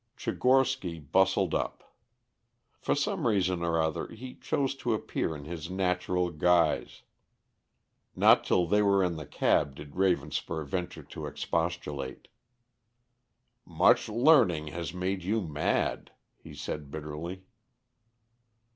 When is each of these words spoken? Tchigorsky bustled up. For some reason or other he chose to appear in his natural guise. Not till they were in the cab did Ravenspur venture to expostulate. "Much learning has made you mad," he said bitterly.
Tchigorsky 0.17 0.99
bustled 1.11 1.53
up. 1.53 1.95
For 2.79 2.95
some 2.95 3.27
reason 3.27 3.61
or 3.61 3.79
other 3.79 4.07
he 4.07 4.33
chose 4.33 4.73
to 4.77 4.95
appear 4.95 5.35
in 5.35 5.45
his 5.45 5.69
natural 5.69 6.31
guise. 6.31 7.03
Not 8.15 8.43
till 8.43 8.65
they 8.65 8.81
were 8.81 9.03
in 9.03 9.15
the 9.17 9.27
cab 9.27 9.75
did 9.75 9.91
Ravenspur 9.93 10.65
venture 10.65 11.03
to 11.03 11.27
expostulate. 11.27 12.29
"Much 13.63 14.09
learning 14.09 14.69
has 14.69 14.91
made 14.91 15.21
you 15.23 15.39
mad," 15.39 16.11
he 16.35 16.55
said 16.55 16.89
bitterly. 16.89 17.43